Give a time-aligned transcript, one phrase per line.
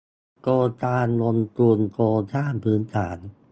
[0.41, 3.17] โครงการลงทุนโครงสร้างพื้นฐาน